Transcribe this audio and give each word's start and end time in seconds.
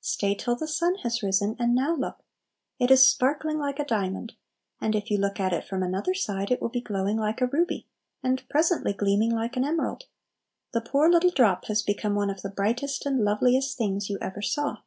Stay 0.00 0.34
till 0.34 0.56
the 0.56 0.66
sun 0.66 0.94
has 1.02 1.22
risen, 1.22 1.54
and 1.58 1.74
now 1.74 1.94
look. 1.94 2.22
It 2.78 2.90
is 2.90 3.06
sparkling 3.06 3.58
like 3.58 3.78
a 3.78 3.84
diamond; 3.84 4.32
and 4.80 4.94
if 4.96 5.10
you 5.10 5.18
look 5.18 5.38
at 5.38 5.52
it 5.52 5.62
from 5.66 5.82
another 5.82 6.14
side, 6.14 6.50
it 6.50 6.62
will 6.62 6.70
be 6.70 6.80
glowing 6.80 7.18
like 7.18 7.42
a 7.42 7.46
ruby, 7.48 7.86
and 8.22 8.48
presently 8.48 8.94
gleaming 8.94 9.32
like 9.32 9.58
an 9.58 9.64
emerald. 9.66 10.04
The 10.72 10.80
poor 10.80 11.10
little 11.10 11.28
drop 11.28 11.66
has 11.66 11.82
become 11.82 12.14
one 12.14 12.30
of 12.30 12.40
the 12.40 12.48
brightest 12.48 13.04
and 13.04 13.22
loveliest 13.26 13.76
things 13.76 14.08
you 14.08 14.16
ever 14.22 14.40
saw. 14.40 14.78